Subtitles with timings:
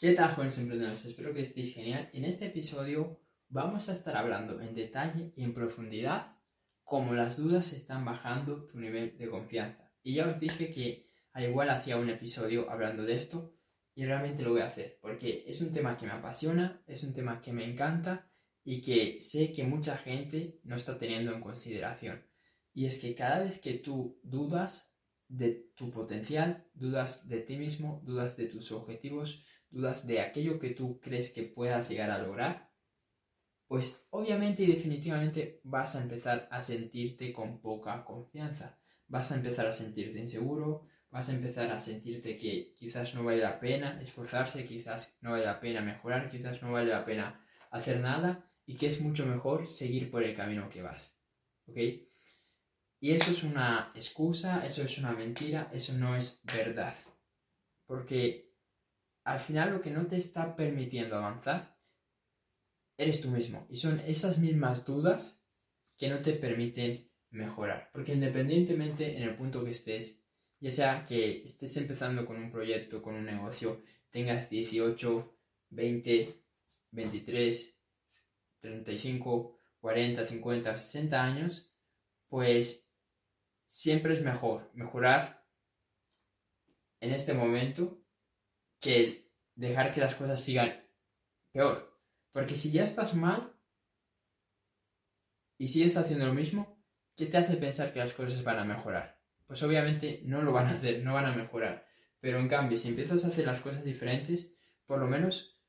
[0.00, 1.04] ¿Qué tal, jóvenes emprendedores?
[1.04, 2.08] Espero que estéis genial.
[2.14, 6.38] En este episodio vamos a estar hablando en detalle y en profundidad
[6.84, 9.92] cómo las dudas están bajando tu nivel de confianza.
[10.02, 13.52] Y ya os dije que al igual hacía un episodio hablando de esto
[13.94, 17.12] y realmente lo voy a hacer porque es un tema que me apasiona, es un
[17.12, 18.26] tema que me encanta
[18.64, 22.24] y que sé que mucha gente no está teniendo en consideración.
[22.72, 24.94] Y es que cada vez que tú dudas
[25.28, 30.70] de tu potencial, dudas de ti mismo, dudas de tus objetivos, dudas de aquello que
[30.70, 32.70] tú crees que puedas llegar a lograr,
[33.66, 38.78] pues obviamente y definitivamente vas a empezar a sentirte con poca confianza.
[39.06, 43.42] Vas a empezar a sentirte inseguro, vas a empezar a sentirte que quizás no vale
[43.42, 48.00] la pena esforzarse, quizás no vale la pena mejorar, quizás no vale la pena hacer
[48.00, 51.20] nada y que es mucho mejor seguir por el camino que vas.
[51.66, 51.76] ¿Ok?
[53.02, 56.94] Y eso es una excusa, eso es una mentira, eso no es verdad.
[57.86, 58.49] Porque
[59.30, 61.76] al final lo que no te está permitiendo avanzar
[62.96, 63.66] eres tú mismo.
[63.68, 65.42] Y son esas mismas dudas
[65.96, 67.90] que no te permiten mejorar.
[67.92, 70.22] Porque independientemente en el punto que estés,
[70.58, 75.36] ya sea que estés empezando con un proyecto, con un negocio, tengas 18,
[75.70, 76.42] 20,
[76.90, 77.76] 23,
[78.58, 81.72] 35, 40, 50, 60 años,
[82.28, 82.86] pues
[83.64, 85.46] siempre es mejor mejorar
[87.00, 88.02] en este momento
[88.80, 89.29] que
[89.60, 90.82] dejar que las cosas sigan
[91.52, 91.94] peor.
[92.32, 93.52] Porque si ya estás mal
[95.58, 96.82] y sigues haciendo lo mismo,
[97.14, 99.20] ¿qué te hace pensar que las cosas van a mejorar?
[99.46, 101.86] Pues obviamente no lo van a hacer, no van a mejorar.
[102.20, 104.54] Pero en cambio, si empiezas a hacer las cosas diferentes,
[104.86, 105.60] por lo menos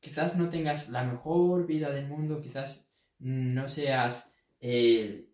[0.00, 5.30] quizás no tengas la mejor vida del mundo, quizás no seas eh,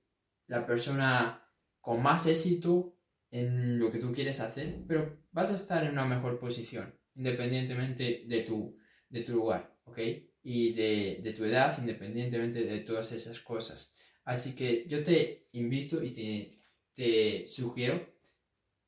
[0.46, 1.48] la persona
[1.80, 2.94] con más éxito
[3.30, 8.24] en lo que tú quieres hacer, pero vas a estar en una mejor posición independientemente
[8.26, 8.76] de tu,
[9.08, 9.98] de tu lugar, ¿ok?
[10.42, 13.94] Y de, de tu edad, independientemente de todas esas cosas.
[14.24, 16.58] Así que yo te invito y te,
[16.94, 18.12] te sugiero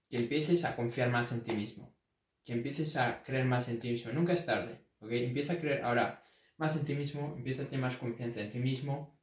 [0.09, 1.97] que empieces a confiar más en ti mismo,
[2.45, 4.13] que empieces a creer más en ti mismo.
[4.13, 5.11] Nunca es tarde, ¿ok?
[5.13, 6.23] Empieza a creer ahora
[6.57, 9.19] más en ti mismo, empieza a tener más confianza en ti mismo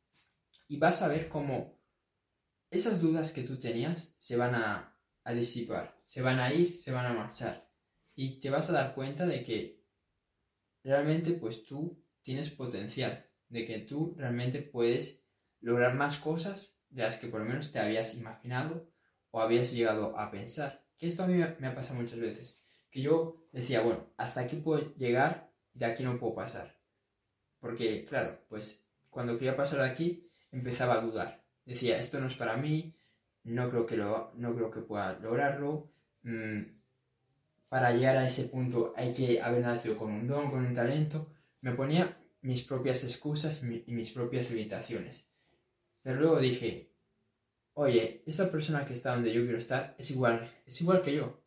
[0.67, 1.79] y vas a ver cómo
[2.69, 6.91] esas dudas que tú tenías se van a, a disipar, se van a ir, se
[6.91, 7.70] van a marchar
[8.15, 9.81] y te vas a dar cuenta de que
[10.83, 15.23] realmente pues tú tienes potencial, de que tú realmente puedes
[15.59, 18.89] lograr más cosas de las que por lo menos te habías imaginado
[19.31, 20.83] o habías llegado a pensar.
[20.97, 24.57] Que esto a mí me ha pasado muchas veces, que yo decía, bueno, hasta aquí
[24.57, 26.77] puedo llegar y de aquí no puedo pasar.
[27.59, 31.43] Porque, claro, pues cuando quería pasar de aquí empezaba a dudar.
[31.65, 32.95] Decía, esto no es para mí,
[33.43, 35.91] no creo que, lo, no creo que pueda lograrlo,
[36.23, 36.61] mmm,
[37.71, 41.31] para llegar a ese punto hay que haber nacido con un don, con un talento.
[41.61, 45.31] Me ponía mis propias excusas y mis propias limitaciones.
[46.01, 46.91] Pero luego dije,
[47.75, 51.45] oye, esa persona que está donde yo quiero estar es igual, es igual que yo.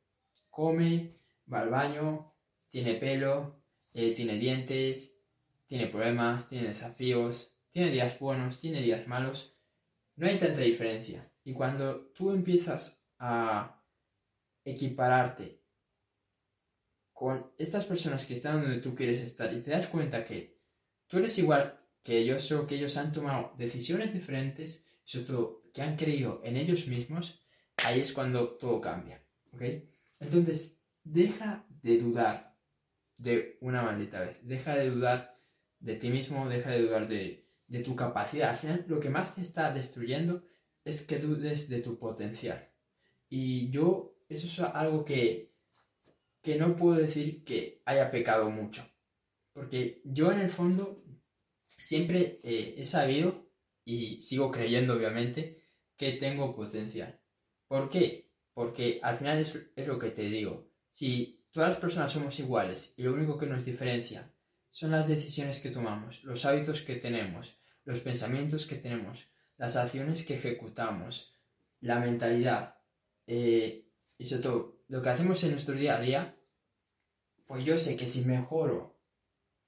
[0.48, 1.14] Come,
[1.52, 2.32] va al baño,
[2.70, 5.18] tiene pelo, eh, tiene dientes,
[5.66, 9.54] tiene problemas, tiene desafíos, tiene días buenos, tiene días malos.
[10.16, 11.30] No hay tanta diferencia.
[11.44, 13.78] Y cuando tú empiezas a
[14.64, 15.63] equipararte
[17.14, 20.58] con estas personas que están donde tú quieres estar y te das cuenta que
[21.06, 25.80] tú eres igual que ellos, solo que ellos han tomado decisiones diferentes, sobre todo que
[25.80, 27.40] han creído en ellos mismos,
[27.78, 29.22] ahí es cuando todo cambia.
[29.52, 29.62] ¿Ok?
[30.18, 32.58] Entonces, deja de dudar
[33.16, 34.40] de una maldita vez.
[34.42, 35.40] Deja de dudar
[35.78, 38.50] de ti mismo, deja de dudar de, de tu capacidad.
[38.50, 40.44] Al final, lo que más te está destruyendo
[40.84, 42.70] es que dudes de tu potencial.
[43.28, 45.53] Y yo, eso es algo que
[46.44, 48.86] que no puedo decir que haya pecado mucho.
[49.54, 51.02] Porque yo en el fondo
[51.78, 53.50] siempre eh, he sabido,
[53.82, 55.64] y sigo creyendo obviamente,
[55.96, 57.18] que tengo potencial.
[57.66, 58.30] ¿Por qué?
[58.52, 60.68] Porque al final es, lo que te digo.
[60.92, 64.30] Si todas las personas somos iguales y lo único que nos diferencia
[64.70, 70.22] son las decisiones que tomamos, los hábitos que tenemos, los pensamientos que tenemos, las acciones
[70.24, 71.38] que ejecutamos,
[71.80, 72.76] la mentalidad,
[73.26, 73.88] eh,
[74.18, 76.36] y sobre todo lo que hacemos en nuestro día a día,
[77.46, 78.98] pues yo sé que si mejoro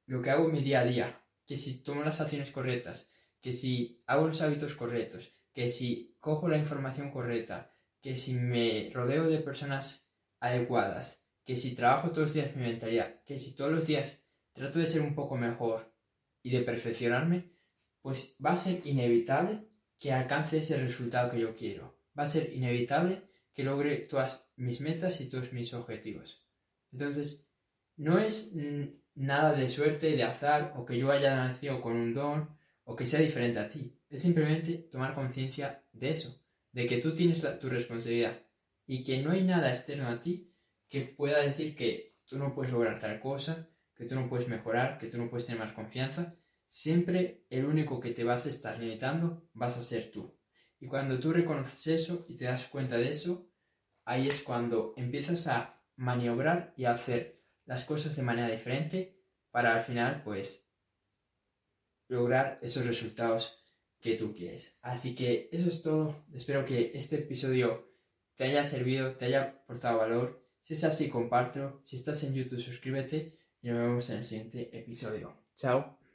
[0.07, 3.11] lo que hago en mi día a día, que si tomo las acciones correctas,
[3.41, 8.91] que si hago los hábitos correctos, que si cojo la información correcta, que si me
[8.93, 10.09] rodeo de personas
[10.41, 14.23] adecuadas, que si trabajo todos los días mi mentalidad, que si todos los días
[14.53, 15.93] trato de ser un poco mejor
[16.43, 17.53] y de perfeccionarme,
[18.01, 19.67] pues va a ser inevitable
[19.99, 21.99] que alcance ese resultado que yo quiero.
[22.19, 23.23] Va a ser inevitable
[23.53, 26.47] que logre todas mis metas y todos mis objetivos.
[26.93, 27.49] Entonces,
[27.97, 28.53] no es
[29.15, 33.07] nada de suerte, de azar, o que yo haya nacido con un don, o que
[33.07, 33.99] sea diferente a ti.
[34.09, 36.43] Es simplemente tomar conciencia de eso,
[36.73, 38.43] de que tú tienes tu responsabilidad
[38.87, 40.53] y que no hay nada externo a ti
[40.89, 44.99] que pueda decir que tú no puedes lograr tal cosa, que tú no puedes mejorar,
[44.99, 46.37] que tú no puedes tener más confianza.
[46.67, 50.39] Siempre el único que te vas a estar limitando vas a ser tú.
[50.79, 53.46] Y cuando tú reconoces eso y te das cuenta de eso,
[54.07, 59.21] ahí es cuando empiezas a maniobrar y a hacer las cosas de manera diferente
[59.51, 60.73] para al final pues
[62.09, 63.59] lograr esos resultados
[64.01, 64.79] que tú quieres.
[64.83, 66.25] Así que eso es todo.
[66.33, 67.93] Espero que este episodio
[68.35, 70.47] te haya servido, te haya aportado valor.
[70.61, 71.81] Si es así, compártelo.
[71.83, 75.37] Si estás en YouTube, suscríbete y nos vemos en el siguiente episodio.
[75.57, 76.06] Chao.